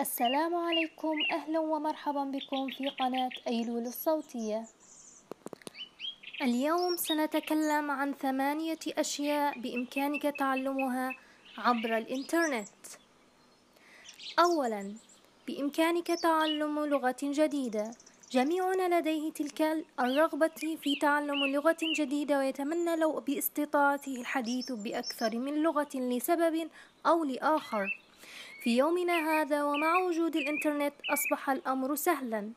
[0.00, 1.16] السلام عليكم.
[1.32, 4.64] أهلا ومرحبا بكم في قناة أيلول الصوتية.
[6.42, 11.14] اليوم سنتكلم عن ثمانية أشياء بإمكانك تعلمها
[11.58, 12.68] عبر الإنترنت.
[14.38, 14.94] أولا
[15.46, 17.90] بإمكانك تعلم لغة جديدة.
[18.30, 25.94] جميعنا لديه تلك الرغبة في تعلم لغة جديدة ويتمنى لو باستطاعته الحديث بأكثر من لغة
[25.94, 26.70] لسبب
[27.06, 28.03] أو لآخر.
[28.62, 32.50] في يومنا هذا ومع وجود الإنترنت أصبح الأمر سهلا.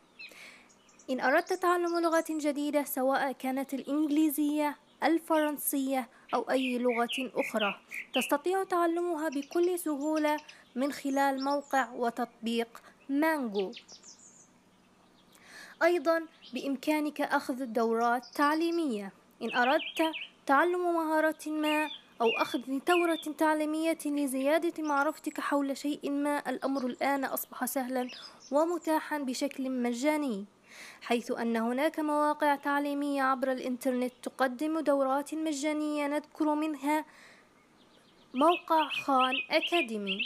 [1.10, 7.80] إن أردت تعلم لغة جديدة سواء كانت الإنجليزية الفرنسية أو أي لغة أخرى
[8.14, 10.38] تستطيع تعلمها بكل سهولة
[10.76, 13.72] من خلال موقع وتطبيق مانجو.
[15.84, 19.12] أيضا بإمكانك أخذ دورات تعليمية.
[19.42, 20.12] إن أردت
[20.46, 21.90] تعلم مهارة ما
[22.22, 28.10] أو أخذ دورة تعليمية لزيادة معرفتك حول شيء ما الأمر الآن أصبح سهلا
[28.52, 30.46] ومتاحا بشكل مجاني
[31.02, 37.06] حيث أن هناك مواقع تعليمية عبر الإنترنت تقدم دورات مجانية نذكر منها
[38.34, 40.20] موقع خان أكاديمي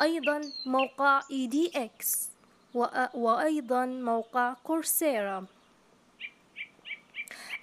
[0.00, 2.28] أيضا موقع EDX
[3.14, 5.46] وأيضا موقع كورسيرا.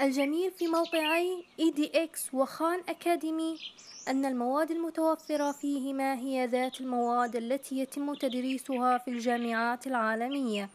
[0.01, 3.59] الجميل في موقعي EDX وخان أكاديمي
[4.07, 10.69] أن المواد المتوفرة فيهما هي ذات المواد التي يتم تدريسها في الجامعات العالمية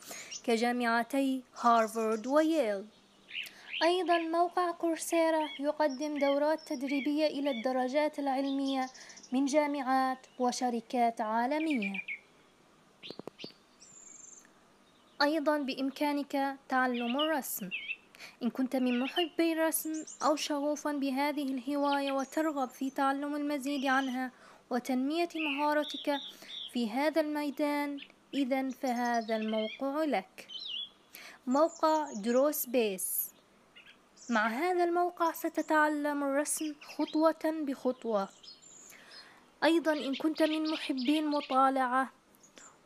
[0.45, 2.85] كجامعتي هارفارد وييل.
[3.83, 8.87] أيضا موقع كورسيرا يقدم دورات تدريبية إلى الدرجات العلمية
[9.33, 12.03] من جامعات وشركات عالمية.
[15.23, 17.71] أيضا بإمكانك تعلم الرسم.
[18.43, 24.31] إن كنت من محبي الرسم أو شغوفا بهذه الهواية وترغب في تعلم المزيد عنها
[24.71, 26.21] وتنمية مهارتك
[26.73, 27.99] في هذا الميدان
[28.35, 30.49] إذا فهذا الموقع لك.
[31.47, 33.31] موقع دروس بيس.
[34.31, 38.29] مع هذا الموقع ستتعلم الرسم خطوة بخطوة.
[39.65, 42.13] أيضا إن كنت من محبي المطالعة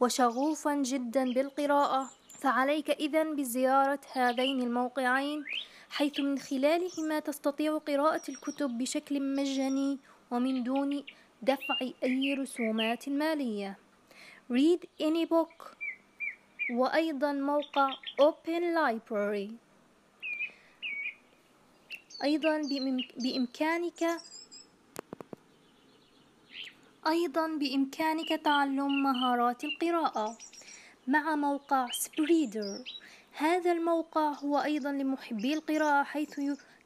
[0.00, 2.10] وشغوفا جدا بالقراءة
[2.42, 5.44] فعليك إذا بزيارة هذين الموقعين
[5.91, 9.98] حيث من خلالهما تستطيع قراءة الكتب بشكل مجاني
[10.30, 11.04] ومن دون
[11.42, 13.78] دفع أي رسومات مالية.
[14.50, 15.76] Read Any Book.
[16.70, 19.50] وأيضا موقع Open Library.
[22.24, 22.62] أيضا
[23.16, 24.20] بإمكانك
[27.06, 30.38] أيضا بإمكانك تعلم مهارات القراءة.
[31.07, 32.85] مع موقع سبريدر
[33.33, 36.41] هذا الموقع هو أيضا لمحبي القراءة حيث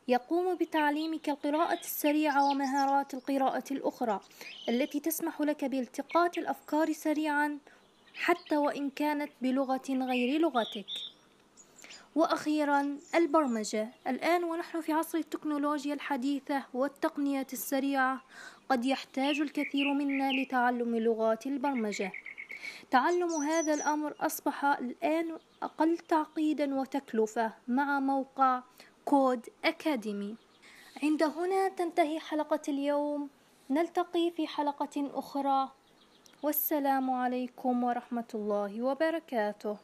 [0.08, 4.20] يقوم بتعليمك القراءة السريعة ومهارات القراءة الأخرى
[4.68, 7.58] التي تسمح لك بالتقاط الأفكار سريعا
[8.14, 10.86] حتى وإن كانت بلغة غير لغتك.
[12.14, 13.88] وأخيرا البرمجة.
[14.06, 18.22] الآن ونحن في عصر التكنولوجيا الحديثة والتقنية السريعة
[18.68, 22.12] قد يحتاج الكثير منا لتعلم لغات البرمجة.
[22.90, 28.62] تعلم هذا الأمر أصبح الآن أقل تعقيدا وتكلفة مع موقع
[29.04, 30.36] كود أكاديمي.
[31.02, 33.30] عند هنا تنتهي حلقة اليوم.
[33.70, 35.70] نلتقي في حلقة أخرى.
[36.42, 39.76] والسلام عليكم ورحمة الله وبركاته.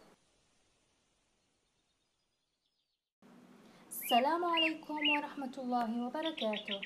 [3.89, 6.81] السلام عليكم ورحمة الله وبركاته.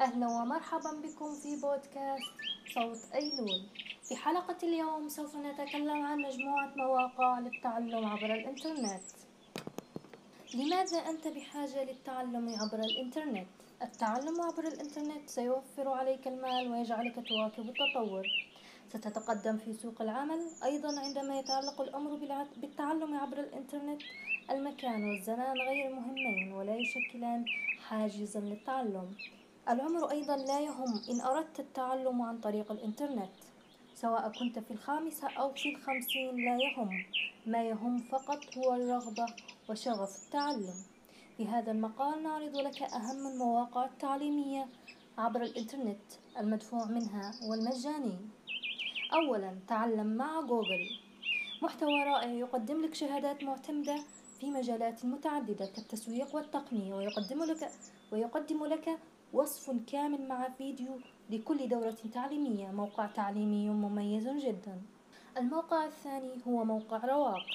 [0.00, 2.32] أهلا ومرحبا بكم في بودكاست
[2.74, 3.66] صوت أيلول.
[4.10, 9.02] في حلقة اليوم سوف نتكلم عن مجموعة مواقع للتعلم عبر الإنترنت.
[10.54, 13.46] لماذا أنت بحاجة للتعلم عبر الإنترنت؟
[13.82, 18.26] التعلم عبر الإنترنت سيوفر عليك المال ويجعلك تواكب التطور.
[18.88, 22.14] ستتقدم في سوق العمل أيضا عندما يتعلق الأمر
[22.56, 24.02] بالتعلم عبر الإنترنت
[24.50, 27.44] المكان والزمان غير مهمين ولا يشكلان
[27.88, 29.14] حاجزا للتعلم.
[29.68, 33.30] العمر أيضا لا يهم إن أردت التعلم عن طريق الإنترنت.
[34.00, 37.04] سواء كنت في الخامسة أو في الخمسين لا يهم.
[37.46, 39.26] ما يهم فقط هو الرغبة
[39.68, 40.74] وشغف التعلم.
[41.36, 44.66] في هذا المقال نعرض لك أهم المواقع التعليمية
[45.18, 46.02] عبر الإنترنت
[46.38, 48.18] المدفوع منها والمجاني
[49.12, 50.86] أولا تعلم مع جوجل.
[51.62, 53.96] محتوى رائع يقدم لك شهادات معتمدة
[54.40, 57.70] في مجالات متعددة كالتسويق والتقنية ويقدم لك
[58.12, 58.98] ويقدم لك
[59.32, 60.98] وصف كامل مع فيديو
[61.30, 64.80] لكل دورة تعليمية موقع تعليمي مميز جدا.
[65.36, 67.46] الموقع الثاني هو موقع رواق.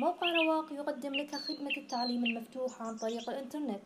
[0.00, 3.82] موقع رواق يقدم لك خدمة التعليم المفتوح عن طريق الإنترنت.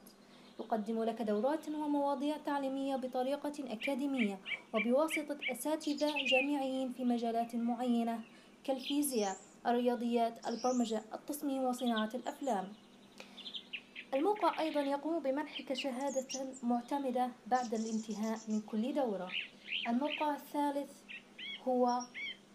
[0.61, 4.39] يقدم لك دورات ومواضيع تعليمية بطريقة أكاديمية
[4.75, 8.21] وبواسطة أساتذة جامعيين في مجالات معينة
[8.65, 9.37] كالفيزياء
[9.67, 12.69] الرياضيات البرمجة التصميم وصناعة الأفلام.
[14.15, 16.27] الموقع أيضا يقوم بمنحك شهادة
[16.63, 19.31] معتمدة بعد الانتهاء من كل دورة.
[19.89, 20.91] الموقع الثالث
[21.69, 22.01] هو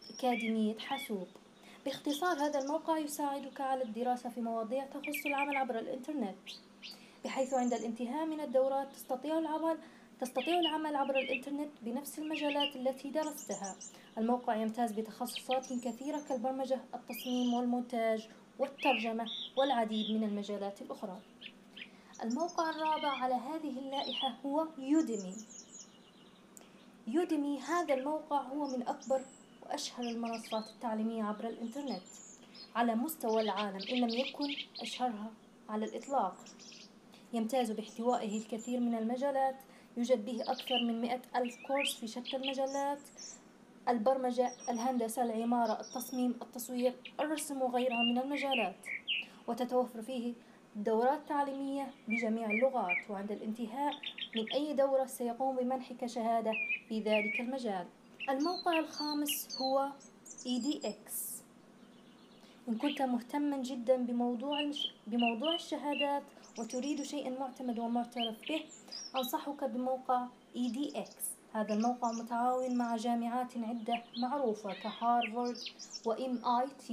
[0.10, 1.28] أكاديمية حاسوب.
[1.86, 6.36] باختصار هذا الموقع يساعدك على الدراسة في مواضيع تخص العمل عبر الإنترنت
[7.25, 9.78] بحيث عند الانتهاء من الدورات تستطيع العمل
[10.22, 13.75] تستطيع العمل عبر الإنترنت بنفس المجالات التي درستها.
[14.18, 18.30] الموقع يمتاز بتخصصات كثيرة كالبرمجة التصميم والمونتاج
[18.60, 19.25] والترجمة
[19.57, 21.19] والعديد من المجالات الأخرى.
[22.24, 25.36] الموقع الرابع على هذه اللائحة هو يوديمي
[27.07, 29.22] يوديمي هذا الموقع هو من أكبر
[29.62, 32.02] وأشهر المنصات التعليمية عبر الإنترنت.
[32.75, 35.31] على مستوى العالم إن لم يكن أشهرها
[35.69, 36.36] على الإطلاق.
[37.34, 39.56] يمتاز باحتوائه الكثير من المجالات.
[39.98, 43.00] يوجد به أكثر من مئة ألف كورس في شتى المجالات.
[43.90, 48.76] البرمجة الهندسة العمارة التصميم التصوير الرسم وغيرها من المجالات.
[49.48, 50.34] وتتوفر فيه
[50.76, 53.94] دورات تعليمية بجميع اللغات وعند الانتهاء
[54.36, 56.52] من أي دورة سيقوم بمنحك شهادة
[56.90, 57.86] في ذلك المجال.
[58.30, 59.90] الموقع الخامس هو
[60.46, 61.12] EDX
[62.70, 64.72] إن كنت مهتما جدا بموضوع
[65.08, 66.24] بموضوع الشهادات
[66.60, 68.62] وتريد شيئا معتمد ومعترف به
[69.16, 75.57] أنصحك بموقع EDX هذا الموقع متعاون مع جامعات عدة معروفة كهارفارد
[76.07, 76.92] وMIT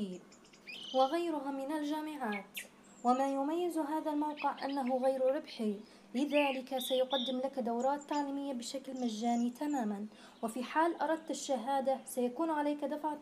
[0.95, 2.61] وغيرها من الجامعات.
[3.05, 5.81] وما يميز هذا الموقع أنه غير ربحي
[6.15, 10.07] لذلك سيقدم لك دورات تعليمية بشكل مجاني تماما.
[10.43, 13.15] وفي حال أردت الشهادة سيكون عليك دفع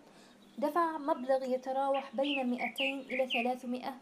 [0.58, 3.94] دفع مبلغ يتراوح بين 200 إلى 300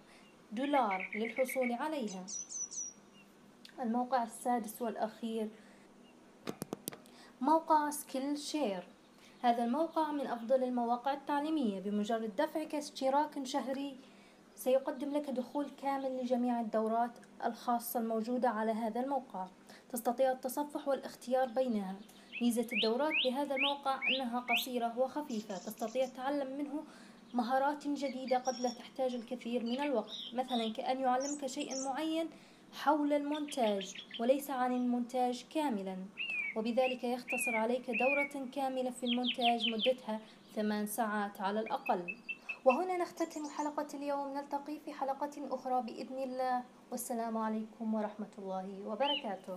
[0.53, 2.27] دولار للحصول عليها.
[3.81, 5.49] الموقع السادس والأخير
[7.41, 8.85] موقع سكيل شير
[9.43, 11.81] هذا الموقع من أفضل المواقع التعليمية.
[11.81, 13.97] بمجرد دفعك اشتراك شهري
[14.55, 17.11] سيقدم لك دخول كامل لجميع الدورات
[17.45, 19.47] الخاصة الموجودة على هذا الموقع.
[19.93, 21.95] تستطيع التصفح والاختيار بينها.
[22.43, 25.59] ميزة الدورات بهذا الموقع أنها قصيرة وخفيفة.
[25.59, 26.85] تستطيع التعلم منه
[27.35, 30.17] مهارات جديدة قد لا تحتاج الكثير من الوقت.
[30.35, 32.29] مثلا كأن يعلمك شيئا معين
[32.73, 35.97] حول المونتاج وليس عن المونتاج كاملا.
[36.59, 40.21] وبذلك يختصر عليك دورة كاملة في المونتاج مدتها
[40.55, 42.17] ثمان ساعات على الأقل.
[42.65, 44.35] وهنا نختتم حلقة اليوم.
[44.35, 46.63] نلتقي في حلقة أخرى بإذن الله.
[46.91, 49.57] والسلام عليكم ورحمة الله وبركاته.